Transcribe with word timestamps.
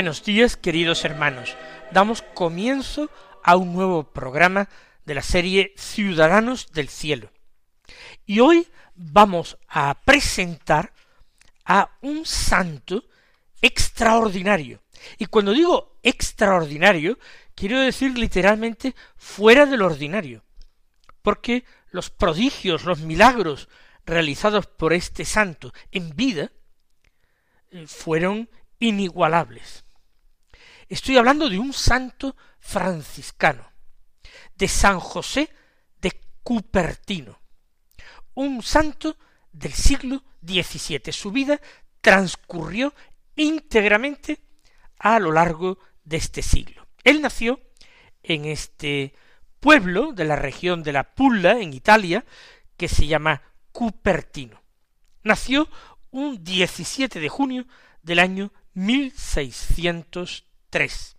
Buenos 0.00 0.24
días, 0.24 0.56
queridos 0.56 1.04
hermanos. 1.04 1.54
Damos 1.92 2.22
comienzo 2.22 3.10
a 3.44 3.56
un 3.56 3.74
nuevo 3.74 4.04
programa 4.04 4.66
de 5.04 5.14
la 5.14 5.20
serie 5.20 5.74
Ciudadanos 5.76 6.72
del 6.72 6.88
Cielo. 6.88 7.30
Y 8.24 8.40
hoy 8.40 8.66
vamos 8.94 9.58
a 9.68 9.94
presentar 10.02 10.94
a 11.66 11.90
un 12.00 12.24
santo 12.24 13.04
extraordinario. 13.60 14.80
Y 15.18 15.26
cuando 15.26 15.52
digo 15.52 15.98
extraordinario, 16.02 17.18
quiero 17.54 17.78
decir 17.78 18.16
literalmente 18.16 18.94
fuera 19.18 19.66
del 19.66 19.82
ordinario. 19.82 20.42
Porque 21.20 21.66
los 21.90 22.08
prodigios, 22.08 22.84
los 22.84 23.00
milagros 23.00 23.68
realizados 24.06 24.66
por 24.66 24.94
este 24.94 25.26
santo 25.26 25.74
en 25.92 26.16
vida 26.16 26.52
eh, 27.70 27.86
fueron 27.86 28.48
inigualables. 28.78 29.84
Estoy 30.90 31.16
hablando 31.18 31.48
de 31.48 31.56
un 31.56 31.72
santo 31.72 32.36
franciscano, 32.58 33.64
de 34.56 34.66
San 34.66 34.98
José 34.98 35.48
de 36.00 36.20
Cupertino, 36.42 37.38
un 38.34 38.60
santo 38.60 39.16
del 39.52 39.72
siglo 39.72 40.24
XVII. 40.44 41.12
Su 41.12 41.30
vida 41.30 41.60
transcurrió 42.00 42.92
íntegramente 43.36 44.40
a 44.98 45.20
lo 45.20 45.30
largo 45.30 45.78
de 46.02 46.16
este 46.16 46.42
siglo. 46.42 46.88
Él 47.04 47.22
nació 47.22 47.60
en 48.24 48.46
este 48.46 49.14
pueblo 49.60 50.10
de 50.12 50.24
la 50.24 50.34
región 50.34 50.82
de 50.82 50.92
la 50.92 51.14
Pulla, 51.14 51.60
en 51.60 51.72
Italia, 51.72 52.24
que 52.76 52.88
se 52.88 53.06
llama 53.06 53.42
Cupertino. 53.70 54.60
Nació 55.22 55.68
un 56.10 56.42
17 56.42 57.20
de 57.20 57.28
junio 57.28 57.68
del 58.02 58.18
año 58.18 58.52
1603. 60.70 61.16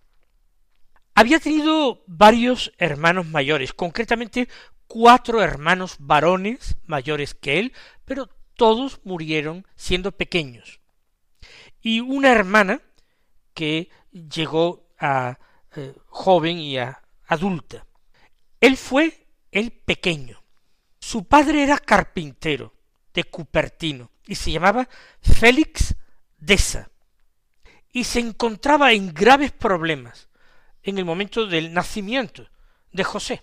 Había 1.14 1.40
tenido 1.40 2.02
varios 2.06 2.72
hermanos 2.78 3.26
mayores, 3.26 3.72
concretamente 3.72 4.48
cuatro 4.86 5.42
hermanos 5.42 5.96
varones 5.98 6.76
mayores 6.84 7.34
que 7.34 7.58
él, 7.58 7.72
pero 8.04 8.28
todos 8.56 9.00
murieron 9.04 9.66
siendo 9.76 10.12
pequeños. 10.12 10.80
Y 11.82 12.00
una 12.00 12.30
hermana 12.30 12.80
que 13.54 13.90
llegó 14.10 14.88
a 14.98 15.38
eh, 15.76 15.94
joven 16.06 16.58
y 16.58 16.78
a 16.78 17.02
adulta. 17.26 17.86
Él 18.60 18.76
fue 18.76 19.26
el 19.50 19.72
pequeño. 19.72 20.42
Su 20.98 21.24
padre 21.24 21.62
era 21.62 21.78
carpintero 21.78 22.72
de 23.12 23.24
Cupertino 23.24 24.10
y 24.26 24.36
se 24.36 24.52
llamaba 24.52 24.88
Félix 25.20 25.94
Deza 26.38 26.91
y 27.92 28.04
se 28.04 28.20
encontraba 28.20 28.92
en 28.92 29.12
graves 29.12 29.52
problemas 29.52 30.28
en 30.82 30.98
el 30.98 31.04
momento 31.04 31.46
del 31.46 31.72
nacimiento 31.72 32.48
de 32.90 33.04
José. 33.04 33.42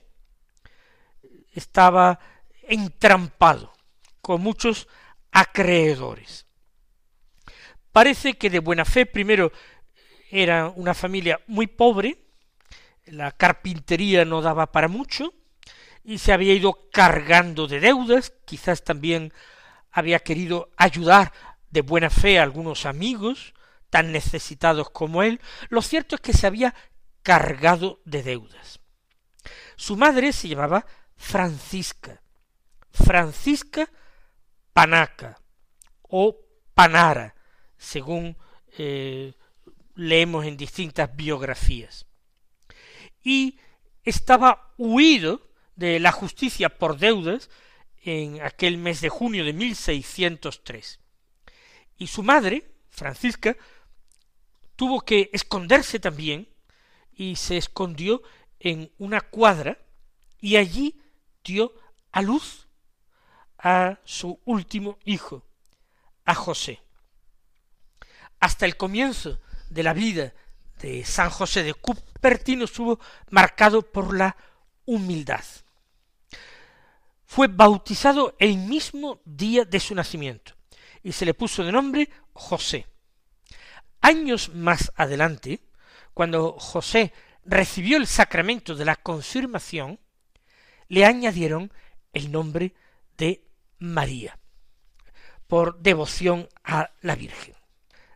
Estaba 1.53 2.19
entrampado 2.63 3.73
con 4.21 4.41
muchos 4.41 4.87
acreedores. 5.31 6.45
Parece 7.91 8.37
que 8.37 8.49
de 8.49 8.59
buena 8.59 8.85
fe 8.85 9.05
primero 9.05 9.51
era 10.29 10.69
una 10.69 10.93
familia 10.93 11.39
muy 11.47 11.67
pobre, 11.67 12.17
la 13.05 13.31
carpintería 13.31 14.25
no 14.25 14.41
daba 14.41 14.71
para 14.71 14.87
mucho, 14.87 15.33
y 16.03 16.19
se 16.19 16.31
había 16.31 16.53
ido 16.53 16.89
cargando 16.91 17.67
de 17.67 17.79
deudas, 17.79 18.33
quizás 18.45 18.83
también 18.83 19.33
había 19.91 20.19
querido 20.19 20.69
ayudar 20.77 21.33
de 21.71 21.81
buena 21.81 22.09
fe 22.09 22.39
a 22.39 22.43
algunos 22.43 22.85
amigos, 22.85 23.53
tan 23.89 24.11
necesitados 24.11 24.89
como 24.89 25.23
él, 25.23 25.39
lo 25.69 25.81
cierto 25.81 26.15
es 26.15 26.21
que 26.21 26.33
se 26.33 26.47
había 26.47 26.75
cargado 27.23 28.01
de 28.05 28.23
deudas. 28.23 28.79
Su 29.75 29.97
madre 29.97 30.33
se 30.33 30.47
llamaba 30.47 30.85
Francisca, 31.15 32.21
Francisca 32.91 33.89
Panaca 34.73 35.39
o 36.01 36.37
Panara, 36.73 37.35
según 37.77 38.37
eh, 38.77 39.33
leemos 39.95 40.45
en 40.45 40.57
distintas 40.57 41.15
biografías. 41.15 42.05
Y 43.23 43.59
estaba 44.03 44.73
huido 44.77 45.49
de 45.75 45.99
la 45.99 46.11
justicia 46.11 46.69
por 46.69 46.97
deudas 46.97 47.49
en 48.03 48.41
aquel 48.41 48.77
mes 48.77 49.01
de 49.01 49.09
junio 49.09 49.43
de 49.43 49.53
1603. 49.53 50.99
Y 51.97 52.07
su 52.07 52.23
madre, 52.23 52.71
Francisca, 52.89 53.57
tuvo 54.79 55.01
que 55.01 55.29
esconderse 55.33 55.99
también 55.99 56.47
y 57.11 57.35
se 57.35 57.57
escondió 57.57 58.23
en 58.61 58.89
una 58.97 59.19
cuadra 59.19 59.77
y 60.39 60.55
allí 60.55 60.97
dio 61.43 61.73
a 62.13 62.21
luz 62.21 62.65
a 63.57 63.99
su 64.05 64.39
último 64.45 64.97
hijo, 65.03 65.43
a 66.23 66.33
José. 66.33 66.81
Hasta 68.39 68.65
el 68.65 68.77
comienzo 68.77 69.41
de 69.69 69.83
la 69.83 69.91
vida 69.91 70.33
de 70.81 71.03
San 71.03 71.29
José 71.29 71.63
de 71.63 71.73
Cupertino 71.73 72.63
estuvo 72.63 73.01
marcado 73.31 73.81
por 73.81 74.15
la 74.15 74.37
humildad. 74.85 75.43
Fue 77.25 77.47
bautizado 77.49 78.37
el 78.39 78.55
mismo 78.55 79.19
día 79.25 79.65
de 79.65 79.81
su 79.81 79.93
nacimiento 79.93 80.53
y 81.03 81.11
se 81.11 81.25
le 81.25 81.33
puso 81.33 81.65
de 81.65 81.73
nombre 81.73 82.09
José. 82.31 82.88
Años 84.01 84.49
más 84.53 84.91
adelante, 84.95 85.61
cuando 86.13 86.53
José 86.53 87.13
recibió 87.45 87.97
el 87.97 88.07
sacramento 88.07 88.75
de 88.75 88.85
la 88.85 88.95
confirmación, 88.95 89.99
le 90.87 91.05
añadieron 91.05 91.71
el 92.13 92.31
nombre 92.31 92.73
de 93.17 93.43
María, 93.79 94.37
por 95.47 95.79
devoción 95.79 96.47
a 96.63 96.91
la 97.01 97.15
Virgen. 97.15 97.55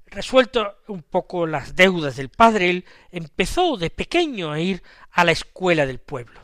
Resuelto 0.05 0.77
un 0.87 1.01
poco 1.01 1.47
las 1.47 1.75
deudas 1.75 2.15
del 2.15 2.29
padre, 2.29 2.69
él 2.69 2.85
empezó 3.11 3.77
de 3.77 3.89
pequeño 3.89 4.51
a 4.51 4.59
ir 4.59 4.83
a 5.11 5.23
la 5.23 5.31
escuela 5.31 5.85
del 5.85 5.99
pueblo. 5.99 6.39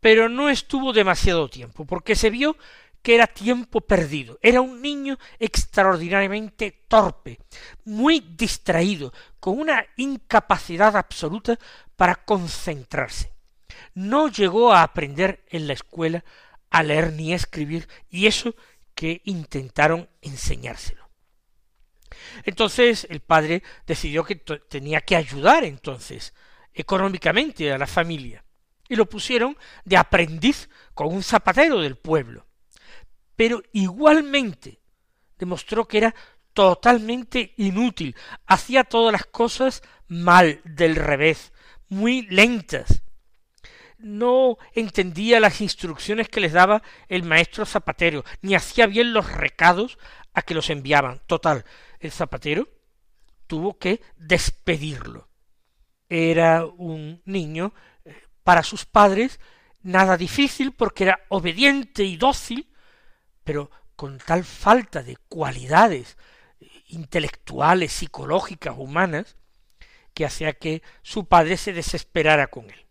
Pero 0.00 0.28
no 0.28 0.48
estuvo 0.48 0.92
demasiado 0.92 1.48
tiempo, 1.48 1.84
porque 1.84 2.14
se 2.16 2.30
vio 2.30 2.56
que 3.06 3.14
era 3.14 3.28
tiempo 3.28 3.80
perdido. 3.82 4.36
Era 4.42 4.60
un 4.60 4.82
niño 4.82 5.16
extraordinariamente 5.38 6.72
torpe, 6.88 7.38
muy 7.84 8.18
distraído, 8.18 9.12
con 9.38 9.60
una 9.60 9.86
incapacidad 9.96 10.96
absoluta 10.96 11.56
para 11.94 12.16
concentrarse. 12.16 13.32
No 13.94 14.26
llegó 14.26 14.72
a 14.72 14.82
aprender 14.82 15.44
en 15.50 15.68
la 15.68 15.74
escuela 15.74 16.24
a 16.68 16.82
leer 16.82 17.12
ni 17.12 17.32
a 17.32 17.36
escribir, 17.36 17.86
y 18.10 18.26
eso 18.26 18.56
que 18.96 19.22
intentaron 19.26 20.08
enseñárselo. 20.20 21.08
Entonces 22.42 23.06
el 23.08 23.20
padre 23.20 23.62
decidió 23.86 24.24
que 24.24 24.34
tenía 24.34 25.00
que 25.00 25.14
ayudar 25.14 25.62
entonces 25.62 26.34
económicamente 26.74 27.72
a 27.72 27.78
la 27.78 27.86
familia, 27.86 28.42
y 28.88 28.96
lo 28.96 29.06
pusieron 29.06 29.56
de 29.84 29.96
aprendiz 29.96 30.68
con 30.92 31.14
un 31.14 31.22
zapatero 31.22 31.78
del 31.78 31.94
pueblo 31.94 32.45
pero 33.36 33.62
igualmente 33.72 34.80
demostró 35.38 35.86
que 35.86 35.98
era 35.98 36.14
totalmente 36.54 37.52
inútil, 37.58 38.16
hacía 38.46 38.84
todas 38.84 39.12
las 39.12 39.26
cosas 39.26 39.82
mal, 40.08 40.60
del 40.64 40.96
revés, 40.96 41.52
muy 41.88 42.22
lentas. 42.22 43.02
No 43.98 44.56
entendía 44.74 45.40
las 45.40 45.60
instrucciones 45.60 46.28
que 46.28 46.40
les 46.40 46.52
daba 46.52 46.82
el 47.08 47.22
maestro 47.22 47.66
zapatero, 47.66 48.24
ni 48.40 48.54
hacía 48.54 48.86
bien 48.86 49.12
los 49.12 49.30
recados 49.30 49.98
a 50.32 50.42
que 50.42 50.54
los 50.54 50.70
enviaban. 50.70 51.20
Total, 51.26 51.64
el 52.00 52.10
zapatero 52.10 52.68
tuvo 53.46 53.78
que 53.78 54.02
despedirlo. 54.16 55.28
Era 56.08 56.64
un 56.64 57.20
niño 57.24 57.74
eh, 58.04 58.14
para 58.44 58.62
sus 58.62 58.84
padres 58.84 59.40
nada 59.82 60.16
difícil 60.16 60.72
porque 60.72 61.04
era 61.04 61.20
obediente 61.28 62.02
y 62.04 62.16
dócil, 62.16 62.68
pero 63.46 63.70
con 63.94 64.18
tal 64.18 64.44
falta 64.44 65.04
de 65.04 65.16
cualidades 65.28 66.18
intelectuales, 66.88 67.92
psicológicas, 67.92 68.74
humanas, 68.76 69.36
que 70.12 70.26
hacía 70.26 70.52
que 70.52 70.82
su 71.02 71.26
padre 71.26 71.56
se 71.56 71.72
desesperara 71.72 72.48
con 72.48 72.68
él. 72.70 72.86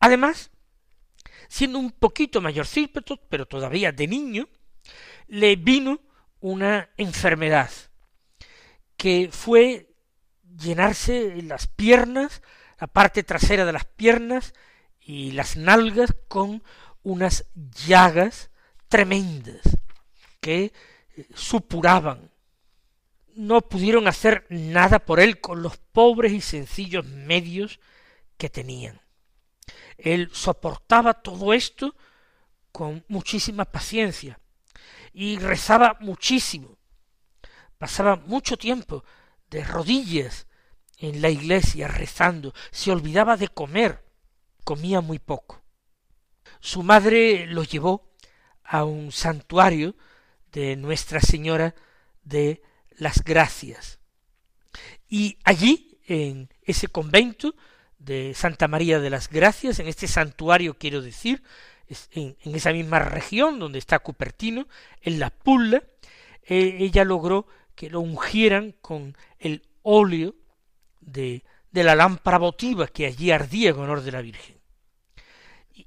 Además, 0.00 0.50
siendo 1.48 1.78
un 1.78 1.92
poquito 1.92 2.40
mayorcito, 2.40 3.00
pero 3.28 3.46
todavía 3.46 3.92
de 3.92 4.08
niño, 4.08 4.48
le 5.28 5.54
vino 5.54 6.00
una 6.40 6.90
enfermedad 6.96 7.70
que 8.96 9.28
fue 9.30 9.94
llenarse 10.58 11.40
las 11.42 11.68
piernas, 11.68 12.42
la 12.80 12.88
parte 12.88 13.22
trasera 13.22 13.64
de 13.64 13.72
las 13.72 13.84
piernas 13.84 14.52
y 14.98 15.30
las 15.30 15.56
nalgas 15.56 16.12
con 16.26 16.64
unas 17.04 17.46
llagas 17.86 18.50
tremendas 18.94 19.60
que 20.40 20.72
eh, 21.16 21.26
supuraban. 21.34 22.30
No 23.34 23.60
pudieron 23.62 24.06
hacer 24.06 24.46
nada 24.50 25.00
por 25.00 25.18
él 25.18 25.40
con 25.40 25.62
los 25.62 25.78
pobres 25.78 26.32
y 26.32 26.40
sencillos 26.40 27.04
medios 27.04 27.80
que 28.38 28.48
tenían. 28.48 29.00
Él 29.98 30.30
soportaba 30.32 31.14
todo 31.14 31.52
esto 31.52 31.96
con 32.70 33.04
muchísima 33.08 33.64
paciencia 33.64 34.38
y 35.12 35.38
rezaba 35.40 35.96
muchísimo. 35.98 36.78
Pasaba 37.78 38.14
mucho 38.14 38.56
tiempo 38.56 39.04
de 39.50 39.64
rodillas 39.64 40.46
en 40.98 41.20
la 41.20 41.30
iglesia 41.30 41.88
rezando, 41.88 42.54
se 42.70 42.92
olvidaba 42.92 43.36
de 43.36 43.48
comer, 43.48 44.04
comía 44.62 45.00
muy 45.00 45.18
poco. 45.18 45.64
Su 46.60 46.84
madre 46.84 47.46
lo 47.46 47.64
llevó 47.64 48.13
a 48.64 48.84
un 48.84 49.12
santuario 49.12 49.94
de 50.52 50.76
Nuestra 50.76 51.20
Señora 51.20 51.74
de 52.22 52.62
las 52.96 53.22
Gracias. 53.22 53.98
Y 55.08 55.38
allí, 55.44 55.98
en 56.06 56.48
ese 56.62 56.88
convento 56.88 57.54
de 57.98 58.34
Santa 58.34 58.68
María 58.68 59.00
de 59.00 59.10
las 59.10 59.28
Gracias, 59.28 59.78
en 59.78 59.88
este 59.88 60.06
santuario 60.06 60.78
quiero 60.78 61.02
decir, 61.02 61.42
en, 62.12 62.36
esa 62.44 62.72
misma 62.72 62.98
región 62.98 63.58
donde 63.58 63.78
está 63.78 63.98
Cupertino, 63.98 64.66
en 65.02 65.18
la 65.18 65.30
Pulla, 65.30 65.82
eh, 66.46 66.76
ella 66.80 67.04
logró 67.04 67.46
que 67.74 67.90
lo 67.90 68.00
ungieran 68.00 68.74
con 68.80 69.16
el 69.38 69.62
óleo 69.82 70.34
de, 71.00 71.44
de 71.70 71.84
la 71.84 71.94
lámpara 71.94 72.38
votiva 72.38 72.86
que 72.86 73.06
allí 73.06 73.30
ardía 73.30 73.70
en 73.70 73.78
honor 73.78 74.02
de 74.02 74.12
la 74.12 74.22
Virgen. 74.22 74.56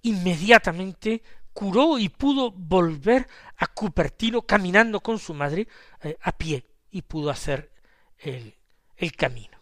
Inmediatamente 0.01 1.23
curó 1.57 1.97
y 1.97 2.09
pudo 2.09 2.51
volver 2.51 3.27
a 3.55 3.65
Cupertino 3.65 4.43
caminando 4.43 4.99
con 4.99 5.17
su 5.17 5.33
madre 5.33 5.67
eh, 6.03 6.15
a 6.21 6.31
pie 6.31 6.63
y 6.91 7.01
pudo 7.01 7.31
hacer 7.31 7.71
el, 8.19 8.53
el 8.95 9.11
camino. 9.13 9.57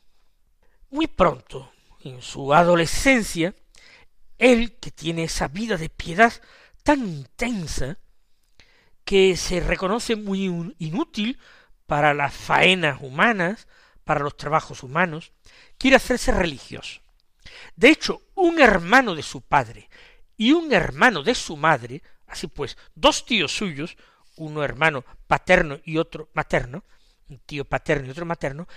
Muy 0.89 1.07
pronto, 1.07 1.71
en 2.01 2.21
su 2.21 2.53
adolescencia, 2.53 3.55
él 4.37 4.75
que 4.77 4.91
tiene 4.91 5.23
esa 5.23 5.47
vida 5.47 5.77
de 5.77 5.87
piedad 5.87 6.33
tan 6.83 6.99
intensa, 6.99 7.97
que 9.05 9.37
se 9.37 9.61
reconoce 9.61 10.17
muy 10.17 10.75
inútil 10.79 11.39
para 11.85 12.13
las 12.13 12.33
faenas 12.33 13.01
humanas, 13.01 13.69
para 14.03 14.19
los 14.19 14.35
trabajos 14.35 14.83
humanos, 14.83 15.31
quiere 15.77 15.95
hacerse 15.95 16.33
religioso. 16.33 16.99
De 17.77 17.87
hecho, 17.87 18.21
un 18.33 18.59
hermano 18.59 19.15
de 19.15 19.23
su 19.23 19.39
padre 19.39 19.89
y 20.37 20.51
un 20.51 20.73
hermano 20.73 21.23
de 21.23 21.35
su 21.35 21.57
madre, 21.57 22.01
así 22.27 22.47
pues, 22.47 22.77
dos 22.93 23.25
tíos 23.25 23.55
suyos, 23.55 23.97
uno 24.37 24.63
hermano 24.63 25.05
paterno 25.27 25.79
y 25.83 25.97
otro 25.97 26.29
materno, 26.33 26.83
un 27.29 27.39
tío 27.39 27.65
paterno 27.65 28.07
y 28.07 28.11
otro 28.11 28.25
materno, 28.25 28.67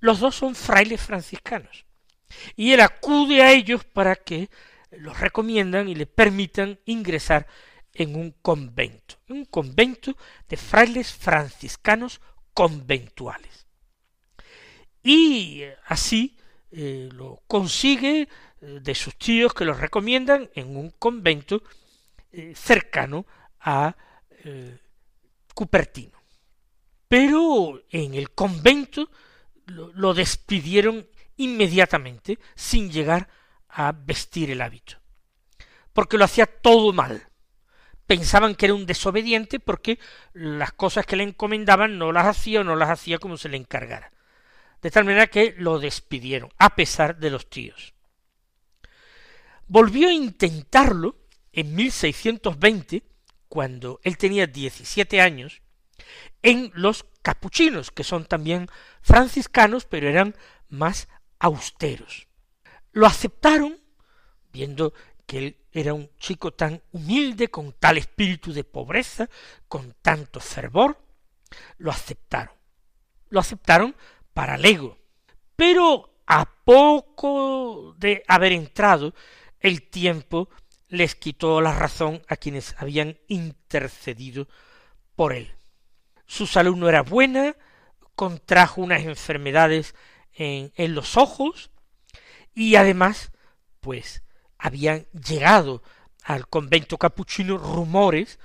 los 0.00 0.20
dos 0.20 0.34
son 0.34 0.54
frailes 0.54 1.00
franciscanos. 1.00 1.84
Y 2.56 2.72
él 2.72 2.80
acude 2.80 3.42
a 3.42 3.52
ellos 3.52 3.84
para 3.84 4.16
que 4.16 4.48
los 4.90 5.18
recomiendan 5.18 5.88
y 5.88 5.94
le 5.94 6.06
permitan 6.06 6.78
ingresar 6.84 7.46
en 7.94 8.16
un 8.16 8.32
convento, 8.42 9.16
un 9.28 9.44
convento 9.44 10.16
de 10.48 10.56
frailes 10.56 11.12
franciscanos 11.12 12.20
conventuales. 12.54 13.66
Y 15.02 15.62
así 15.86 16.36
eh, 16.70 17.08
lo 17.12 17.42
consigue 17.46 18.22
eh, 18.22 18.28
de 18.60 18.94
sus 18.94 19.16
tíos 19.16 19.54
que 19.54 19.64
los 19.64 19.78
recomiendan 19.78 20.50
en 20.54 20.76
un 20.76 20.90
convento 20.90 21.62
eh, 22.32 22.52
cercano 22.54 23.26
a 23.60 23.96
Cupertino. 25.54 26.18
Pero 27.08 27.82
en 27.90 28.14
el 28.14 28.30
convento 28.30 29.10
lo 29.66 30.14
despidieron 30.14 31.06
inmediatamente 31.36 32.38
sin 32.54 32.90
llegar 32.90 33.28
a 33.68 33.92
vestir 33.92 34.50
el 34.50 34.62
hábito, 34.62 34.96
porque 35.92 36.16
lo 36.16 36.24
hacía 36.24 36.46
todo 36.46 36.92
mal. 36.92 37.28
Pensaban 38.06 38.54
que 38.54 38.66
era 38.66 38.74
un 38.74 38.86
desobediente 38.86 39.60
porque 39.60 39.98
las 40.32 40.72
cosas 40.72 41.04
que 41.04 41.16
le 41.16 41.24
encomendaban 41.24 41.98
no 41.98 42.12
las 42.12 42.26
hacía 42.26 42.60
o 42.60 42.64
no 42.64 42.76
las 42.76 42.90
hacía 42.90 43.18
como 43.18 43.36
se 43.36 43.48
le 43.48 43.56
encargara 43.56 44.12
de 44.82 44.90
tal 44.90 45.04
manera 45.04 45.26
que 45.26 45.54
lo 45.58 45.78
despidieron, 45.78 46.50
a 46.58 46.74
pesar 46.74 47.18
de 47.18 47.30
los 47.30 47.48
tíos. 47.48 47.94
Volvió 49.68 50.08
a 50.08 50.12
intentarlo 50.12 51.16
en 51.52 51.74
1620, 51.74 53.02
cuando 53.48 54.00
él 54.02 54.16
tenía 54.16 54.46
17 54.46 55.20
años, 55.20 55.60
en 56.42 56.70
los 56.74 57.04
capuchinos, 57.22 57.90
que 57.90 58.04
son 58.04 58.24
también 58.24 58.68
franciscanos, 59.02 59.84
pero 59.84 60.08
eran 60.08 60.34
más 60.68 61.08
austeros. 61.38 62.28
Lo 62.92 63.06
aceptaron, 63.06 63.78
viendo 64.52 64.94
que 65.26 65.38
él 65.38 65.56
era 65.72 65.92
un 65.92 66.10
chico 66.16 66.52
tan 66.52 66.82
humilde, 66.92 67.48
con 67.48 67.72
tal 67.72 67.98
espíritu 67.98 68.52
de 68.52 68.64
pobreza, 68.64 69.28
con 69.68 69.94
tanto 70.00 70.40
fervor, 70.40 70.98
lo 71.76 71.90
aceptaron. 71.90 72.54
Lo 73.28 73.40
aceptaron 73.40 73.94
para 74.32 74.56
Lego. 74.56 74.96
Pero 75.56 76.22
a 76.26 76.46
poco 76.64 77.94
de 77.98 78.22
haber 78.26 78.52
entrado, 78.52 79.14
el 79.60 79.82
tiempo 79.82 80.48
les 80.88 81.14
quitó 81.14 81.60
la 81.60 81.74
razón 81.74 82.22
a 82.28 82.36
quienes 82.36 82.74
habían 82.78 83.18
intercedido 83.28 84.48
por 85.14 85.32
él. 85.32 85.54
Su 86.26 86.46
salud 86.46 86.76
no 86.76 86.88
era 86.88 87.02
buena, 87.02 87.56
contrajo 88.14 88.80
unas 88.80 89.02
enfermedades 89.02 89.94
en, 90.34 90.94
los 90.94 91.16
ojos 91.16 91.70
y 92.54 92.76
además, 92.76 93.32
pues, 93.80 94.22
habían 94.58 95.06
llegado 95.12 95.82
al 96.24 96.48
convento 96.48 96.98
capuchino 96.98 97.58
rumores 97.58 98.38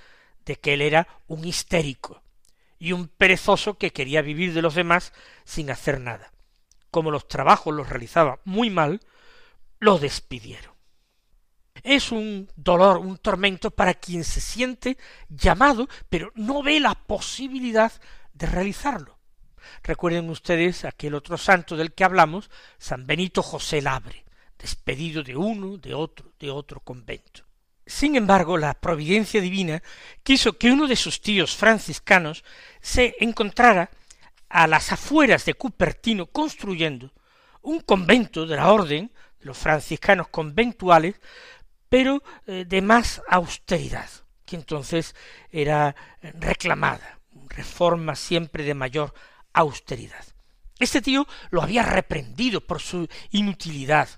de 0.45 0.57
que 0.57 0.73
él 0.73 0.81
era 0.81 1.07
un 1.27 1.45
histérico 1.45 2.21
y 2.79 2.91
un 2.91 3.07
perezoso 3.07 3.77
que 3.77 3.91
quería 3.91 4.21
vivir 4.21 4.53
de 4.53 4.61
los 4.61 4.75
demás 4.75 5.13
sin 5.43 5.71
hacer 5.71 5.99
nada. 5.99 6.31
Como 6.91 7.11
los 7.11 7.27
trabajos 7.27 7.73
los 7.73 7.89
realizaba 7.89 8.39
muy 8.43 8.69
mal, 8.69 9.01
lo 9.79 9.97
despidieron. 9.99 10.72
Es 11.81 12.11
un 12.11 12.49
dolor, 12.55 12.97
un 12.97 13.17
tormento 13.17 13.71
para 13.71 13.93
quien 13.93 14.23
se 14.23 14.39
siente 14.41 14.97
llamado, 15.29 15.89
pero 16.09 16.31
no 16.35 16.61
ve 16.61 16.79
la 16.79 16.93
posibilidad 16.93 17.91
de 18.33 18.45
realizarlo. 18.45 19.17
Recuerden 19.81 20.29
ustedes 20.29 20.85
aquel 20.85 21.15
otro 21.15 21.37
santo 21.37 21.75
del 21.75 21.93
que 21.93 22.03
hablamos, 22.03 22.49
San 22.77 23.07
Benito 23.07 23.41
José 23.41 23.81
Labre, 23.81 24.25
despedido 24.57 25.23
de 25.23 25.35
uno, 25.35 25.77
de 25.77 25.93
otro, 25.93 26.33
de 26.39 26.51
otro 26.51 26.79
convento. 26.79 27.45
Sin 27.85 28.15
embargo, 28.15 28.57
la 28.57 28.73
providencia 28.75 29.41
divina 29.41 29.83
quiso 30.23 30.57
que 30.57 30.71
uno 30.71 30.87
de 30.87 30.95
sus 30.95 31.21
tíos 31.21 31.55
franciscanos 31.55 32.43
se 32.81 33.15
encontrara 33.19 33.89
a 34.47 34.67
las 34.67 34.91
afueras 34.91 35.45
de 35.45 35.55
Cupertino 35.55 36.27
construyendo 36.27 37.11
un 37.61 37.81
convento 37.81 38.45
de 38.45 38.55
la 38.55 38.71
orden 38.71 39.11
de 39.39 39.45
los 39.45 39.57
franciscanos 39.57 40.27
conventuales, 40.29 41.15
pero 41.93 42.23
eh, 42.47 42.65
de 42.67 42.81
más 42.81 43.21
austeridad, 43.27 44.09
que 44.47 44.55
entonces 44.55 45.13
era 45.51 45.95
reclamada, 46.23 47.19
reforma 47.49 48.15
siempre 48.15 48.63
de 48.63 48.73
mayor 48.73 49.13
austeridad. 49.53 50.25
Este 50.79 51.03
tío 51.03 51.27
lo 51.51 51.61
había 51.61 51.83
reprendido 51.83 52.61
por 52.61 52.81
su 52.81 53.07
inutilidad, 53.29 54.09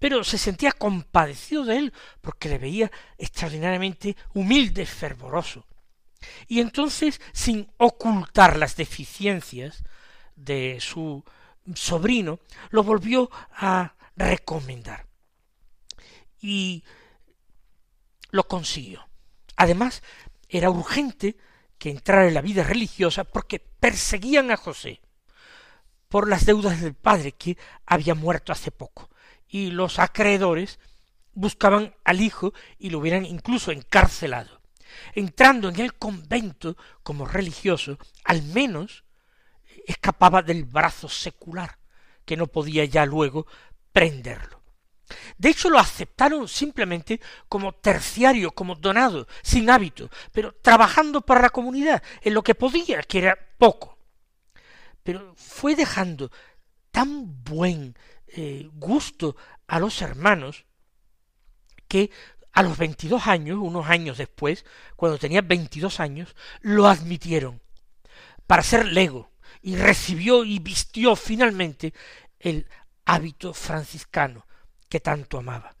pero 0.00 0.24
se 0.24 0.36
sentía 0.36 0.72
compadecido 0.72 1.64
de 1.64 1.76
él 1.76 1.92
porque 2.20 2.48
le 2.48 2.58
veía 2.58 2.90
extraordinariamente 3.16 4.16
humilde, 4.34 4.84
fervoroso. 4.84 5.64
Y 6.48 6.58
entonces, 6.58 7.20
sin 7.32 7.70
ocultar 7.76 8.56
las 8.56 8.74
deficiencias 8.74 9.84
de 10.34 10.78
su 10.80 11.22
sobrino, 11.72 12.40
lo 12.70 12.82
volvió 12.82 13.30
a 13.52 13.94
recomendar. 14.16 15.06
Y 16.40 16.82
lo 18.32 18.48
consiguió. 18.48 19.08
Además, 19.56 20.02
era 20.48 20.70
urgente 20.70 21.36
que 21.78 21.90
entrara 21.90 22.26
en 22.26 22.34
la 22.34 22.40
vida 22.40 22.64
religiosa 22.64 23.22
porque 23.22 23.60
perseguían 23.60 24.50
a 24.50 24.56
José 24.56 25.00
por 26.08 26.28
las 26.28 26.44
deudas 26.44 26.80
del 26.80 26.94
padre 26.94 27.32
que 27.32 27.56
había 27.86 28.14
muerto 28.14 28.52
hace 28.52 28.70
poco, 28.70 29.08
y 29.48 29.70
los 29.70 29.98
acreedores 29.98 30.78
buscaban 31.32 31.94
al 32.04 32.20
hijo 32.20 32.52
y 32.78 32.90
lo 32.90 32.98
hubieran 32.98 33.24
incluso 33.24 33.70
encarcelado. 33.72 34.60
Entrando 35.14 35.70
en 35.70 35.80
el 35.80 35.94
convento 35.94 36.76
como 37.02 37.26
religioso, 37.26 37.98
al 38.24 38.42
menos 38.42 39.04
escapaba 39.86 40.42
del 40.42 40.64
brazo 40.64 41.08
secular, 41.08 41.78
que 42.24 42.36
no 42.36 42.46
podía 42.46 42.84
ya 42.84 43.06
luego 43.06 43.46
prenderlo. 43.92 44.61
De 45.42 45.48
hecho, 45.48 45.68
lo 45.68 45.80
aceptaron 45.80 46.46
simplemente 46.46 47.20
como 47.48 47.72
terciario, 47.72 48.52
como 48.52 48.76
donado, 48.76 49.26
sin 49.42 49.70
hábito, 49.70 50.08
pero 50.30 50.54
trabajando 50.62 51.20
para 51.20 51.42
la 51.42 51.50
comunidad, 51.50 52.00
en 52.20 52.34
lo 52.34 52.44
que 52.44 52.54
podía, 52.54 53.02
que 53.02 53.18
era 53.18 53.36
poco. 53.58 53.98
Pero 55.02 55.34
fue 55.36 55.74
dejando 55.74 56.30
tan 56.92 57.42
buen 57.42 57.98
eh, 58.28 58.70
gusto 58.74 59.34
a 59.66 59.80
los 59.80 60.00
hermanos 60.00 60.64
que 61.88 62.12
a 62.52 62.62
los 62.62 62.78
veintidós 62.78 63.26
años, 63.26 63.58
unos 63.60 63.88
años 63.88 64.18
después, 64.18 64.64
cuando 64.94 65.18
tenía 65.18 65.40
veintidós 65.40 65.98
años, 65.98 66.36
lo 66.60 66.86
admitieron 66.86 67.60
para 68.46 68.62
ser 68.62 68.86
lego 68.86 69.32
y 69.60 69.74
recibió 69.74 70.44
y 70.44 70.60
vistió 70.60 71.16
finalmente 71.16 71.92
el 72.38 72.68
hábito 73.04 73.52
franciscano 73.52 74.46
que 74.92 75.00
tanto 75.00 75.38
amaba. 75.38 75.74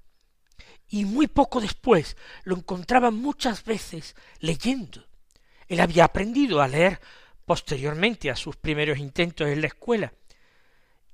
Y 0.88 1.04
muy 1.04 1.26
poco 1.26 1.60
después 1.60 2.16
lo 2.44 2.56
encontraba 2.56 3.10
muchas 3.10 3.62
veces 3.62 4.16
leyendo. 4.40 5.06
Él 5.68 5.80
había 5.80 6.04
aprendido 6.04 6.62
a 6.62 6.66
leer 6.66 6.98
posteriormente 7.44 8.30
a 8.30 8.36
sus 8.36 8.56
primeros 8.56 8.96
intentos 8.96 9.48
en 9.48 9.60
la 9.60 9.66
escuela. 9.66 10.14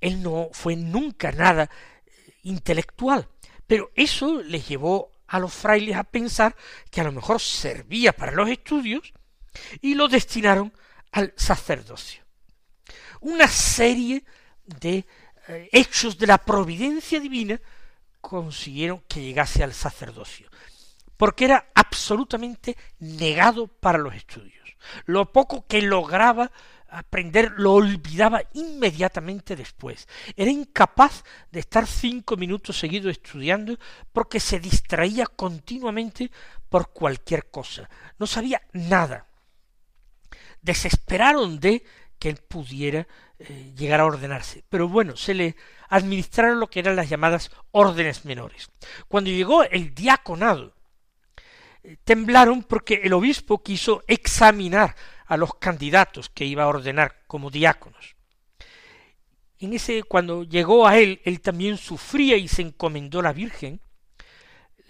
Él 0.01 0.23
no 0.23 0.49
fue 0.53 0.77
nunca 0.77 1.33
nada 1.33 1.65
eh, 2.07 2.35
intelectual, 2.45 3.29
pero 3.67 3.91
eso 3.97 4.43
le 4.43 4.61
llevó 4.61 5.11
a 5.27 5.41
los 5.41 5.53
frailes 5.53 5.97
a 5.97 6.05
pensar 6.05 6.55
que 6.93 7.01
a 7.01 7.05
lo 7.05 7.11
mejor 7.11 7.41
servía 7.41 8.13
para 8.13 8.31
los 8.31 8.49
estudios 8.49 9.13
y 9.81 9.95
lo 9.95 10.07
destinaron 10.07 10.73
al 11.11 11.35
sacerdocio. 11.37 12.23
Una 13.23 13.49
serie 13.49 14.25
de 14.67 15.05
eh, 15.49 15.69
hechos 15.73 16.17
de 16.17 16.29
la 16.29 16.39
providencia 16.39 17.19
divina 17.19 17.61
consiguieron 18.21 19.03
que 19.09 19.23
llegase 19.23 19.63
al 19.63 19.75
sacerdocio, 19.75 20.51
porque 21.17 21.45
era 21.47 21.71
absolutamente 21.75 22.77
negado 22.99 23.67
para 23.67 23.99
los 23.99 24.15
estudios. 24.15 24.77
Lo 25.07 25.33
poco 25.33 25.67
que 25.67 25.83
lograba 25.83 26.51
aprender 26.89 27.53
lo 27.57 27.75
olvidaba 27.75 28.43
inmediatamente 28.55 29.57
después. 29.57 30.09
Era 30.37 30.51
incapaz 30.51 31.25
de 31.51 31.61
estar 31.61 31.87
cinco 31.87 32.37
minutos 32.37 32.79
seguidos 32.79 33.13
estudiando 33.13 33.79
porque 34.13 34.41
se 34.41 34.59
distraía 34.59 35.27
continuamente 35.27 36.31
por 36.69 36.93
cualquier 36.93 37.51
cosa. 37.51 37.89
No 38.19 38.27
sabía 38.27 38.63
nada. 38.73 39.27
Desesperaron 40.63 41.61
de 41.61 41.85
que 42.19 42.29
él 42.29 42.37
pudiera 42.37 43.07
eh, 43.39 43.73
llegar 43.77 44.01
a 44.01 44.07
ordenarse. 44.07 44.65
Pero 44.69 44.89
bueno, 44.89 45.17
se 45.17 45.35
le 45.35 45.57
administraron 45.89 46.61
lo 46.61 46.69
que 46.69 46.81
eran 46.81 46.97
las 46.97 47.09
llamadas 47.09 47.51
órdenes 47.71 48.25
menores. 48.25 48.71
Cuando 49.07 49.31
llegó 49.31 49.63
el 49.65 49.95
diaconado, 49.95 50.75
eh, 51.83 51.97
temblaron 52.05 52.63
porque 52.63 53.01
el 53.05 53.13
obispo 53.13 53.63
quiso 53.63 54.03
examinar 54.07 54.97
a 55.27 55.37
los 55.37 55.55
candidatos 55.55 56.29
que 56.29 56.45
iba 56.45 56.65
a 56.65 56.69
ordenar 56.69 57.23
como 57.27 57.51
diáconos. 57.51 58.17
En 59.61 59.73
ese, 59.73 60.03
cuando 60.03 60.45
llegó 60.45 60.87
a 60.87 60.99
él, 60.99 61.21
él 61.25 61.41
también 61.41 61.77
sufría 61.79 62.37
y 62.37 62.49
se 62.49 62.63
encomendó 62.63 63.21
a 63.21 63.25
la 63.25 63.33
Virgen. 63.33 63.81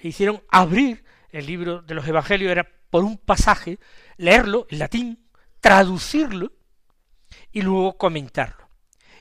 Le 0.03 0.11
hicieron 0.11 0.43
abrir 0.49 1.05
el 1.31 1.47
libro 1.47 1.83
de 1.83 1.95
los 1.95 2.07
Evangelios, 2.07 2.51
era 2.51 2.69
por 2.91 3.05
un 3.05 3.19
pasaje, 3.19 3.79
leerlo 4.17 4.67
en 4.71 4.79
latín, 4.79 5.29
traducirlo 5.61 6.53
y 7.59 7.63
luego 7.63 7.99
comentarlo. 7.99 8.71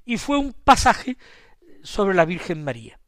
Y 0.06 0.18
fue 0.18 0.38
un 0.38 0.54
pasaje 0.54 1.18
sobre 1.82 2.16
la 2.16 2.24
Virgen 2.24 2.64
María. 2.64 3.00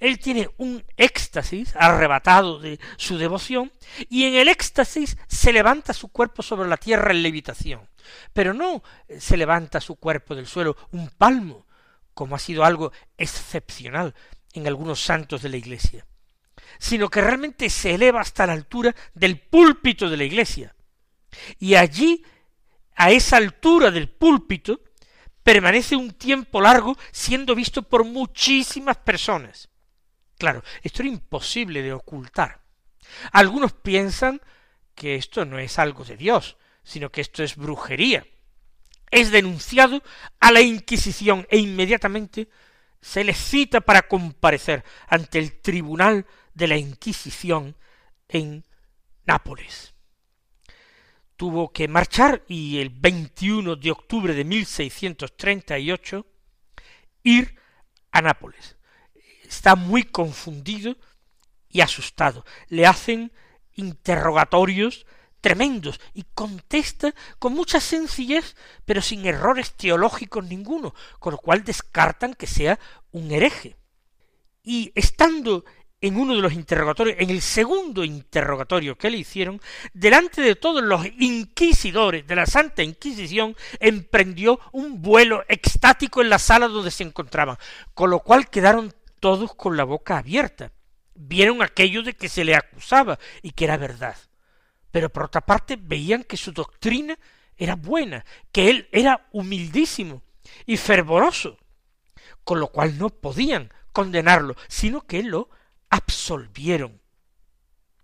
él 0.00 0.18
tiene 0.18 0.50
un 0.58 0.84
éxtasis 0.96 1.74
arrebatado 1.76 2.58
de 2.58 2.78
su 2.96 3.18
devoción 3.18 3.72
y 4.08 4.24
en 4.24 4.34
el 4.34 4.48
éxtasis 4.48 5.16
se 5.26 5.52
levanta 5.52 5.92
su 5.92 6.08
cuerpo 6.08 6.42
sobre 6.42 6.68
la 6.68 6.76
tierra 6.76 7.12
en 7.12 7.22
levitación. 7.22 7.88
Pero 8.32 8.52
no 8.52 8.82
se 9.18 9.36
levanta 9.36 9.80
su 9.80 9.96
cuerpo 9.96 10.34
del 10.34 10.46
suelo 10.46 10.76
un 10.90 11.08
palmo, 11.08 11.66
como 12.14 12.36
ha 12.36 12.38
sido 12.38 12.64
algo 12.64 12.92
excepcional 13.16 14.14
en 14.52 14.66
algunos 14.66 15.00
santos 15.00 15.42
de 15.42 15.48
la 15.48 15.56
iglesia, 15.56 16.06
sino 16.78 17.08
que 17.08 17.20
realmente 17.20 17.70
se 17.70 17.94
eleva 17.94 18.20
hasta 18.20 18.46
la 18.46 18.52
altura 18.52 18.94
del 19.14 19.40
púlpito 19.40 20.10
de 20.10 20.16
la 20.16 20.24
iglesia. 20.24 20.74
Y 21.58 21.76
allí, 21.76 22.24
a 22.94 23.10
esa 23.10 23.38
altura 23.38 23.90
del 23.90 24.10
púlpito, 24.10 24.80
permanece 25.42 25.96
un 25.96 26.12
tiempo 26.12 26.60
largo 26.60 26.96
siendo 27.10 27.54
visto 27.54 27.82
por 27.82 28.04
muchísimas 28.04 28.96
personas. 28.98 29.68
Claro, 30.38 30.62
esto 30.82 31.02
era 31.02 31.10
imposible 31.10 31.82
de 31.82 31.92
ocultar. 31.92 32.62
Algunos 33.32 33.72
piensan 33.72 34.40
que 34.94 35.16
esto 35.16 35.44
no 35.44 35.58
es 35.58 35.78
algo 35.78 36.04
de 36.04 36.16
Dios, 36.16 36.56
sino 36.82 37.10
que 37.10 37.20
esto 37.20 37.42
es 37.42 37.56
brujería. 37.56 38.26
Es 39.10 39.30
denunciado 39.30 40.02
a 40.40 40.50
la 40.52 40.60
Inquisición 40.60 41.46
e 41.50 41.58
inmediatamente 41.58 42.48
se 43.00 43.24
le 43.24 43.34
cita 43.34 43.80
para 43.80 44.02
comparecer 44.02 44.84
ante 45.08 45.38
el 45.38 45.60
tribunal 45.60 46.26
de 46.54 46.68
la 46.68 46.76
Inquisición 46.76 47.76
en 48.28 48.64
Nápoles. 49.26 49.91
Tuvo 51.36 51.72
que 51.72 51.88
marchar 51.88 52.44
y 52.48 52.78
el 52.78 52.90
21 52.90 53.76
de 53.76 53.90
octubre 53.90 54.34
de 54.34 54.44
1638 54.44 56.26
ir 57.24 57.56
a 58.10 58.22
Nápoles. 58.22 58.76
Está 59.42 59.74
muy 59.74 60.04
confundido 60.04 60.96
y 61.68 61.80
asustado. 61.80 62.44
Le 62.68 62.86
hacen 62.86 63.32
interrogatorios 63.74 65.06
tremendos 65.40 66.00
y 66.14 66.24
contesta 66.34 67.14
con 67.38 67.52
mucha 67.52 67.80
sencillez, 67.80 68.56
pero 68.84 69.02
sin 69.02 69.26
errores 69.26 69.72
teológicos 69.72 70.44
ninguno, 70.44 70.94
con 71.18 71.32
lo 71.32 71.38
cual 71.38 71.64
descartan 71.64 72.34
que 72.34 72.46
sea 72.46 72.78
un 73.10 73.30
hereje. 73.30 73.76
Y 74.62 74.92
estando 74.94 75.64
en 76.02 76.16
uno 76.16 76.34
de 76.34 76.42
los 76.42 76.52
interrogatorios, 76.52 77.16
en 77.20 77.30
el 77.30 77.40
segundo 77.40 78.04
interrogatorio 78.04 78.98
que 78.98 79.08
le 79.08 79.18
hicieron, 79.18 79.60
delante 79.94 80.42
de 80.42 80.56
todos 80.56 80.82
los 80.82 81.06
inquisidores 81.18 82.26
de 82.26 82.36
la 82.36 82.44
Santa 82.44 82.82
Inquisición, 82.82 83.56
emprendió 83.78 84.58
un 84.72 85.00
vuelo 85.00 85.44
extático 85.48 86.20
en 86.20 86.28
la 86.28 86.40
sala 86.40 86.66
donde 86.66 86.90
se 86.90 87.04
encontraban, 87.04 87.56
con 87.94 88.10
lo 88.10 88.18
cual 88.18 88.50
quedaron 88.50 88.92
todos 89.20 89.54
con 89.54 89.76
la 89.76 89.84
boca 89.84 90.18
abierta. 90.18 90.72
Vieron 91.14 91.62
aquello 91.62 92.02
de 92.02 92.14
que 92.14 92.28
se 92.28 92.44
le 92.44 92.56
acusaba 92.56 93.20
y 93.40 93.52
que 93.52 93.64
era 93.64 93.76
verdad. 93.76 94.16
Pero 94.90 95.08
por 95.08 95.24
otra 95.24 95.42
parte 95.42 95.78
veían 95.80 96.24
que 96.24 96.36
su 96.36 96.50
doctrina 96.50 97.16
era 97.56 97.76
buena, 97.76 98.24
que 98.50 98.70
él 98.70 98.88
era 98.90 99.28
humildísimo 99.30 100.22
y 100.66 100.76
fervoroso, 100.76 101.58
con 102.42 102.58
lo 102.58 102.68
cual 102.72 102.98
no 102.98 103.08
podían 103.08 103.72
condenarlo, 103.92 104.56
sino 104.66 105.02
que 105.02 105.22
lo 105.22 105.48
absolvieron. 105.92 107.00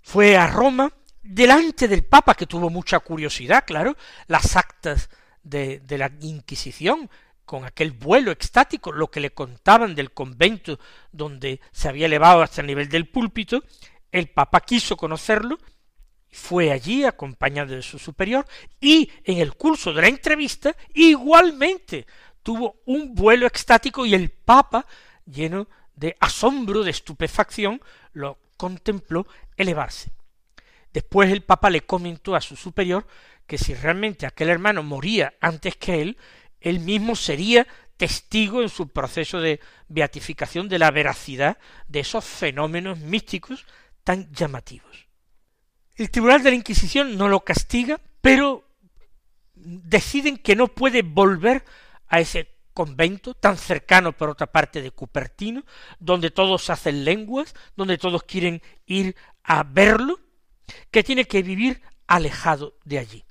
Fue 0.02 0.36
a 0.36 0.46
Roma 0.46 0.92
delante 1.22 1.88
del 1.88 2.04
Papa, 2.04 2.34
que 2.34 2.46
tuvo 2.46 2.70
mucha 2.70 3.00
curiosidad, 3.00 3.64
claro, 3.66 3.96
las 4.26 4.56
actas 4.56 5.08
de, 5.42 5.82
la 5.88 6.12
Inquisición, 6.20 7.10
con 7.46 7.64
aquel 7.64 7.92
vuelo 7.92 8.30
extático, 8.30 8.92
lo 8.92 9.10
que 9.10 9.20
le 9.20 9.30
contaban 9.30 9.94
del 9.94 10.12
convento 10.12 10.78
donde 11.12 11.60
se 11.72 11.88
había 11.88 12.06
elevado 12.06 12.42
hasta 12.42 12.60
el 12.60 12.66
nivel 12.66 12.90
del 12.90 13.08
púlpito, 13.08 13.64
el 14.12 14.28
Papa 14.28 14.60
quiso 14.60 14.96
conocerlo, 14.96 15.58
fue 16.30 16.70
allí 16.70 17.04
acompañado 17.04 17.74
de 17.74 17.80
su 17.80 17.98
superior 17.98 18.46
y 18.78 19.10
en 19.24 19.38
el 19.38 19.54
curso 19.54 19.94
de 19.94 20.02
la 20.02 20.08
entrevista 20.08 20.76
igualmente 20.92 22.06
tuvo 22.42 22.82
un 22.84 23.14
vuelo 23.14 23.46
extático 23.46 24.04
y 24.04 24.12
el 24.12 24.30
Papa, 24.30 24.84
lleno 25.24 25.68
de 25.98 26.16
asombro, 26.20 26.84
de 26.84 26.90
estupefacción, 26.90 27.80
lo 28.12 28.38
contempló 28.56 29.26
elevarse. 29.56 30.12
Después 30.92 31.30
el 31.30 31.42
Papa 31.42 31.70
le 31.70 31.82
comentó 31.82 32.34
a 32.34 32.40
su 32.40 32.56
superior 32.56 33.06
que 33.46 33.58
si 33.58 33.74
realmente 33.74 34.26
aquel 34.26 34.48
hermano 34.48 34.82
moría 34.82 35.34
antes 35.40 35.76
que 35.76 36.02
él, 36.02 36.16
él 36.60 36.80
mismo 36.80 37.16
sería 37.16 37.66
testigo 37.96 38.62
en 38.62 38.68
su 38.68 38.88
proceso 38.88 39.40
de 39.40 39.60
beatificación 39.88 40.68
de 40.68 40.78
la 40.78 40.90
veracidad 40.90 41.58
de 41.88 42.00
esos 42.00 42.24
fenómenos 42.24 42.98
místicos 42.98 43.66
tan 44.04 44.32
llamativos. 44.32 45.08
El 45.96 46.10
Tribunal 46.10 46.42
de 46.42 46.50
la 46.50 46.56
Inquisición 46.56 47.18
no 47.18 47.28
lo 47.28 47.40
castiga, 47.40 48.00
pero 48.20 48.64
deciden 49.54 50.36
que 50.36 50.54
no 50.54 50.68
puede 50.68 51.02
volver 51.02 51.64
a 52.06 52.20
ese 52.20 52.57
convento 52.78 53.34
tan 53.34 53.56
cercano 53.58 54.12
por 54.12 54.30
otra 54.30 54.46
parte 54.46 54.80
de 54.80 54.92
Cupertino, 54.92 55.64
donde 55.98 56.30
todos 56.30 56.70
hacen 56.70 57.04
lenguas, 57.04 57.52
donde 57.74 57.98
todos 57.98 58.22
quieren 58.22 58.62
ir 58.86 59.16
a 59.42 59.64
verlo, 59.64 60.20
que 60.92 61.02
tiene 61.02 61.24
que 61.24 61.42
vivir 61.42 61.82
alejado 62.06 62.78
de 62.84 63.00
allí. 63.00 63.24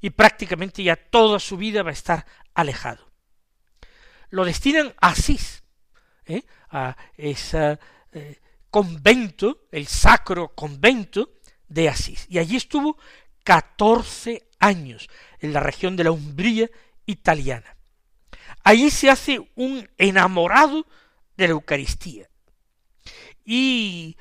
Y 0.00 0.10
prácticamente 0.10 0.82
ya 0.82 0.96
toda 0.96 1.38
su 1.38 1.56
vida 1.56 1.84
va 1.84 1.90
a 1.90 1.92
estar 1.92 2.26
alejado. 2.52 3.12
Lo 4.30 4.44
destinan 4.44 4.92
a 5.00 5.10
Asís, 5.10 5.62
¿eh? 6.26 6.42
a 6.70 6.96
ese 7.16 7.78
eh, 8.10 8.40
convento, 8.70 9.68
el 9.70 9.86
sacro 9.86 10.52
convento 10.56 11.34
de 11.68 11.88
Asís. 11.88 12.26
Y 12.28 12.38
allí 12.38 12.56
estuvo 12.56 12.98
catorce 13.44 14.48
años, 14.58 15.08
en 15.38 15.52
la 15.52 15.60
región 15.60 15.94
de 15.94 16.02
la 16.02 16.10
Umbría 16.10 16.68
italiana. 17.06 17.76
Allí 18.62 18.90
se 18.90 19.10
hace 19.10 19.50
un 19.54 19.88
enamorado 19.96 20.86
de 21.36 21.48
la 21.48 21.52
Eucaristía. 21.52 22.28
Y 23.44 24.16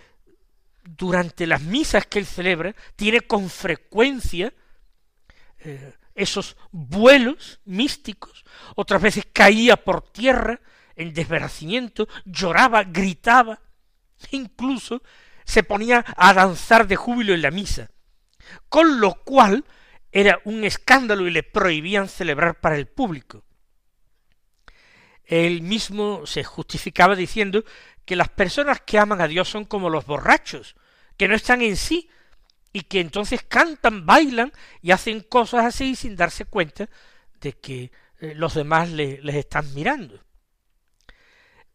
durante 0.83 1.45
las 1.45 1.61
misas 1.61 2.05
que 2.05 2.19
él 2.19 2.25
celebra, 2.25 2.75
tiene 2.95 3.21
con 3.21 3.49
frecuencia 3.49 4.53
eh, 5.59 5.93
esos 6.15 6.57
vuelos 6.71 7.59
místicos, 7.65 8.43
otras 8.75 9.01
veces 9.01 9.27
caía 9.31 9.77
por 9.77 10.11
tierra 10.11 10.59
en 10.95 11.13
desveracimiento, 11.13 12.07
lloraba, 12.25 12.83
gritaba, 12.83 13.61
incluso 14.31 15.01
se 15.45 15.63
ponía 15.63 16.05
a 16.17 16.33
danzar 16.33 16.87
de 16.87 16.95
júbilo 16.95 17.33
en 17.33 17.41
la 17.41 17.51
misa, 17.51 17.89
con 18.67 18.99
lo 18.99 19.15
cual 19.23 19.65
era 20.11 20.39
un 20.43 20.63
escándalo 20.63 21.27
y 21.27 21.31
le 21.31 21.43
prohibían 21.43 22.09
celebrar 22.09 22.59
para 22.59 22.75
el 22.75 22.87
público 22.87 23.43
él 25.29 25.61
mismo 25.61 26.25
se 26.25 26.43
justificaba 26.43 27.15
diciendo 27.15 27.63
que 28.03 28.15
las 28.15 28.29
personas 28.29 28.81
que 28.81 28.97
aman 28.97 29.21
a 29.21 29.27
Dios 29.27 29.47
son 29.47 29.63
como 29.63 29.91
los 29.91 30.07
borrachos, 30.07 30.75
que 31.17 31.27
no 31.27 31.35
están 31.35 31.61
en 31.61 31.77
sí, 31.77 32.09
y 32.73 32.81
que 32.81 32.99
entonces 32.99 33.43
cantan, 33.47 34.07
bailan 34.07 34.51
y 34.81 34.89
hacen 34.89 35.21
cosas 35.21 35.65
así 35.65 35.95
sin 35.95 36.15
darse 36.15 36.45
cuenta 36.45 36.89
de 37.39 37.53
que 37.53 37.91
eh, 38.19 38.33
los 38.35 38.55
demás 38.55 38.89
les 38.89 39.35
están 39.35 39.71
mirando. 39.75 40.19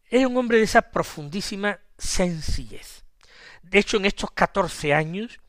Era 0.09 0.27
un 0.27 0.35
hombre 0.35 0.57
de 0.57 0.65
esa 0.65 0.91
profundísima 0.91 1.79
sencillez. 1.97 3.05
De 3.63 3.79
hecho, 3.79 3.97
en 3.97 4.05
estos 4.05 4.31
catorce 4.31 4.93
años 4.93 5.39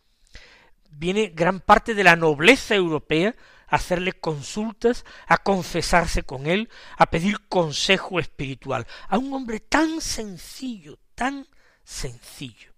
viene 0.90 1.32
gran 1.34 1.58
parte 1.58 1.94
de 1.94 2.04
la 2.04 2.14
nobleza 2.14 2.76
europea 2.76 3.34
hacerle 3.66 4.12
consultas, 4.12 5.04
a 5.26 5.38
confesarse 5.38 6.22
con 6.22 6.46
él, 6.46 6.68
a 6.96 7.06
pedir 7.06 7.48
consejo 7.48 8.20
espiritual, 8.20 8.86
a 9.08 9.18
un 9.18 9.32
hombre 9.32 9.60
tan 9.60 10.00
sencillo, 10.00 10.98
tan 11.14 11.46
sencillo. 11.84 12.72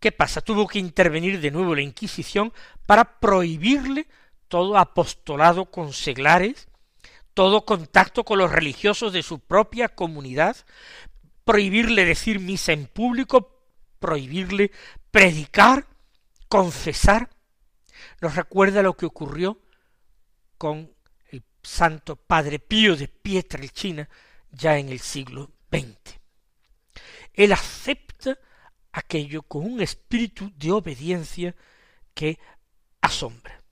¿Qué 0.00 0.12
pasa? 0.12 0.40
Tuvo 0.40 0.68
que 0.68 0.78
intervenir 0.78 1.40
de 1.40 1.50
nuevo 1.50 1.74
la 1.74 1.82
Inquisición 1.82 2.52
para 2.86 3.18
prohibirle 3.18 4.06
todo 4.46 4.78
apostolado 4.78 5.66
con 5.66 5.92
seglares, 5.92 6.68
todo 7.34 7.64
contacto 7.64 8.24
con 8.24 8.38
los 8.38 8.50
religiosos 8.50 9.12
de 9.12 9.22
su 9.22 9.40
propia 9.40 9.88
comunidad, 9.88 10.56
prohibirle 11.44 12.04
decir 12.04 12.40
misa 12.40 12.72
en 12.72 12.86
público, 12.86 13.62
prohibirle 13.98 14.70
predicar, 15.10 15.86
confesar, 16.48 17.30
nos 18.20 18.34
recuerda 18.34 18.82
lo 18.82 18.96
que 18.96 19.06
ocurrió 19.06 19.60
con 20.56 20.92
el 21.30 21.42
santo 21.62 22.16
Padre 22.16 22.58
Pío 22.58 22.96
de 22.96 23.08
Pietrelcina 23.08 24.08
ya 24.50 24.78
en 24.78 24.88
el 24.88 25.00
siglo 25.00 25.52
XX. 25.70 26.18
Él 27.32 27.52
acepta 27.52 28.38
aquello 28.92 29.42
con 29.42 29.64
un 29.64 29.80
espíritu 29.80 30.52
de 30.56 30.72
obediencia 30.72 31.54
que 32.14 32.38
asombra. 33.00 33.62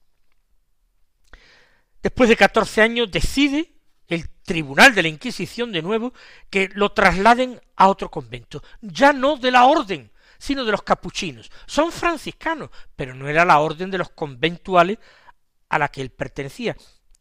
Después 2.02 2.28
de 2.28 2.36
catorce 2.36 2.82
años 2.82 3.10
decide 3.10 3.72
el 4.06 4.28
tribunal 4.44 4.94
de 4.94 5.02
la 5.02 5.08
Inquisición 5.08 5.72
de 5.72 5.82
nuevo 5.82 6.12
que 6.50 6.70
lo 6.74 6.92
trasladen 6.92 7.60
a 7.74 7.88
otro 7.88 8.10
convento, 8.10 8.62
ya 8.80 9.12
no 9.12 9.36
de 9.36 9.50
la 9.50 9.64
orden, 9.64 10.12
sino 10.38 10.64
de 10.64 10.72
los 10.72 10.82
capuchinos. 10.82 11.50
Son 11.66 11.92
franciscanos, 11.92 12.70
pero 12.94 13.14
no 13.14 13.28
era 13.28 13.44
la 13.44 13.58
orden 13.58 13.90
de 13.90 13.98
los 13.98 14.10
conventuales 14.10 14.98
a 15.68 15.78
la 15.78 15.88
que 15.88 16.02
él 16.02 16.10
pertenecía. 16.10 16.76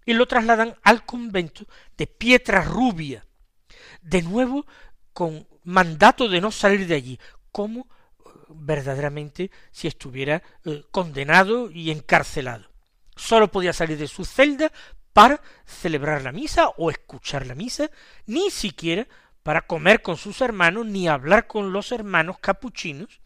Y 0.06 0.14
lo 0.14 0.28
trasladan 0.28 0.76
al 0.84 1.06
convento 1.06 1.66
de 1.98 2.08
Pietra 2.08 2.62
Rubia, 2.62 3.26
de 4.02 4.22
nuevo 4.22 4.66
con 5.14 5.48
mandato 5.64 6.28
de 6.30 6.42
no 6.42 6.52
salir 6.52 6.86
de 6.88 6.96
allí, 6.96 7.20
como 7.52 7.82
eh, 7.82 8.30
verdaderamente 8.50 9.50
si 9.72 9.88
estuviera 9.88 10.44
eh, 10.64 10.84
condenado 10.92 11.72
y 11.72 11.92
encarcelado. 11.92 12.70
Sólo 13.16 13.50
podía 13.50 13.74
salir 13.74 13.98
de 13.98 14.08
su 14.08 14.26
celda 14.26 14.72
para 15.14 15.42
celebrar 15.66 16.22
la 16.22 16.34
misa 16.34 16.68
o 16.78 16.92
escuchar 16.92 17.48
la 17.48 17.56
misa, 17.56 17.90
ni 18.26 18.52
siquiera 18.52 19.08
para 19.46 19.62
comer 19.62 20.02
con 20.02 20.18
sus 20.18 20.42
hermanos 20.42 20.88
ni 20.88 21.08
hablar 21.08 21.46
con 21.46 21.72
los 21.72 21.92
hermanos 21.92 22.40
capuchinos, 22.40 23.22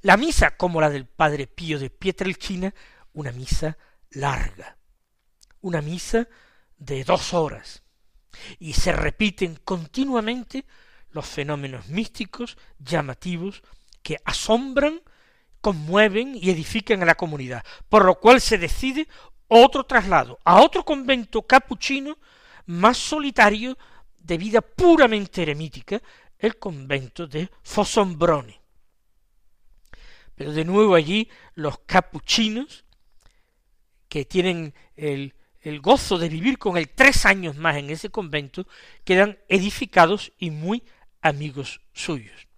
la 0.00 0.16
misa 0.16 0.56
como 0.56 0.80
la 0.80 0.88
del 0.88 1.04
padre 1.04 1.48
Pío 1.48 1.80
de 1.80 1.90
Pietrelcina, 1.90 2.72
una 3.12 3.32
misa 3.32 3.76
larga, 4.10 4.78
una 5.60 5.82
misa 5.82 6.28
de 6.76 7.02
dos 7.02 7.34
horas, 7.34 7.82
y 8.60 8.74
se 8.74 8.92
repiten 8.92 9.58
continuamente 9.64 10.64
los 11.10 11.26
fenómenos 11.26 11.88
místicos 11.88 12.56
llamativos 12.78 13.64
que 14.04 14.18
asombran, 14.24 15.02
conmueven 15.60 16.36
y 16.36 16.50
edifican 16.50 17.02
a 17.02 17.06
la 17.06 17.16
comunidad, 17.16 17.64
por 17.88 18.04
lo 18.04 18.20
cual 18.20 18.40
se 18.40 18.58
decide 18.58 19.08
otro 19.48 19.86
traslado 19.86 20.38
a 20.44 20.62
otro 20.62 20.84
convento 20.84 21.42
capuchino 21.42 22.16
más 22.64 22.96
solitario 22.96 23.76
de 24.22 24.38
vida 24.38 24.60
puramente 24.60 25.42
eremítica, 25.42 26.00
el 26.38 26.58
convento 26.58 27.26
de 27.26 27.48
Fossombrone. 27.62 28.60
Pero 30.34 30.52
de 30.52 30.64
nuevo 30.64 30.94
allí 30.94 31.28
los 31.54 31.78
capuchinos, 31.80 32.84
que 34.08 34.24
tienen 34.24 34.74
el, 34.96 35.34
el 35.60 35.80
gozo 35.80 36.18
de 36.18 36.28
vivir 36.28 36.58
con 36.58 36.76
él 36.76 36.90
tres 36.94 37.24
años 37.24 37.56
más 37.56 37.76
en 37.76 37.90
ese 37.90 38.10
convento, 38.10 38.66
quedan 39.04 39.38
edificados 39.48 40.32
y 40.38 40.50
muy 40.50 40.82
amigos 41.20 41.80
suyos. 41.92 42.48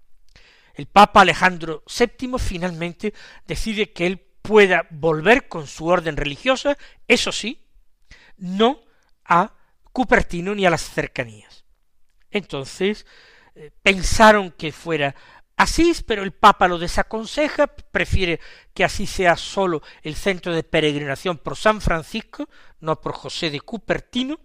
El 0.75 0.87
Papa 0.87 1.21
Alejandro 1.21 1.85
VII 1.87 2.39
finalmente 2.39 3.15
decide 3.47 3.93
que 3.93 4.07
él 4.07 4.19
pueda 4.19 4.87
volver 4.91 5.49
con 5.49 5.67
su 5.67 5.87
orden 5.87 6.17
religiosa, 6.17 6.77
eso 7.07 7.33
sí, 7.33 7.61
no 8.37 8.81
a 9.25 9.55
Cupertino 9.95 10.57
ni 10.57 10.67
a 10.67 10.71
las 10.71 10.83
cercanías. 10.83 11.65
Entonces 12.29 13.07
eh, 13.55 13.71
pensaron 13.81 14.51
que 14.51 14.73
fuera 14.73 15.15
Asís, 15.57 16.03
pero 16.03 16.25
el 16.25 16.33
Papa 16.33 16.67
lo 16.67 16.79
desaconseja, 16.79 17.69
prefiere 17.69 18.41
que 18.75 18.83
así 18.83 19.07
sea 19.07 19.37
solo 19.37 19.83
el 20.03 20.17
centro 20.17 20.53
de 20.53 20.65
peregrinación 20.65 21.39
por 21.39 21.57
San 21.57 21.81
Francisco, 21.81 22.49
no 22.81 23.01
por 23.01 23.13
José 23.13 23.51
de 23.51 23.61
Cupertino, 23.61 24.41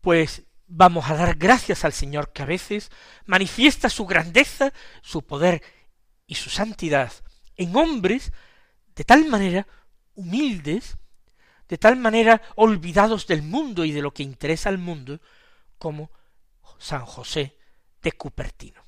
Pues 0.00 0.44
vamos 0.68 1.10
a 1.10 1.14
dar 1.14 1.36
gracias 1.36 1.84
al 1.84 1.92
Señor 1.92 2.32
que 2.32 2.42
a 2.42 2.46
veces 2.46 2.90
manifiesta 3.26 3.88
su 3.88 4.06
grandeza, 4.06 4.72
su 5.02 5.26
poder 5.26 5.62
y 6.26 6.36
su 6.36 6.50
santidad 6.50 7.12
en 7.56 7.74
hombres 7.74 8.32
de 8.94 9.04
tal 9.04 9.26
manera 9.26 9.66
humildes, 10.14 10.98
de 11.68 11.78
tal 11.78 11.96
manera 11.96 12.42
olvidados 12.54 13.26
del 13.26 13.42
mundo 13.42 13.84
y 13.84 13.92
de 13.92 14.02
lo 14.02 14.12
que 14.12 14.22
interesa 14.22 14.68
al 14.68 14.78
mundo, 14.78 15.20
como 15.78 16.10
San 16.78 17.04
José 17.04 17.56
de 18.02 18.12
Cupertino. 18.12 18.84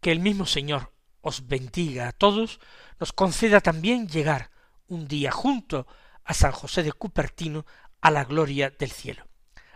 Que 0.00 0.12
el 0.12 0.20
mismo 0.20 0.46
Señor 0.46 0.92
os 1.20 1.46
bendiga 1.46 2.08
a 2.08 2.12
todos, 2.12 2.60
nos 2.98 3.12
conceda 3.12 3.60
también 3.60 4.08
llegar 4.08 4.50
un 4.88 5.08
día 5.08 5.30
junto 5.30 5.86
a 6.24 6.34
San 6.34 6.52
José 6.52 6.82
de 6.82 6.92
Cupertino 6.92 7.64
a 8.00 8.10
la 8.10 8.24
gloria 8.24 8.70
del 8.70 8.90
cielo. 8.90 9.24